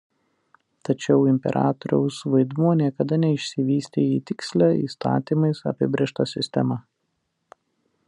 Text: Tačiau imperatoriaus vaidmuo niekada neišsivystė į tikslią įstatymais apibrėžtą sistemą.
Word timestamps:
Tačiau 0.87 1.27
imperatoriaus 1.31 2.17
vaidmuo 2.37 2.73
niekada 2.81 3.21
neišsivystė 3.25 4.09
į 4.17 4.19
tikslią 4.33 4.73
įstatymais 4.89 5.65
apibrėžtą 5.75 6.31
sistemą. 6.37 6.85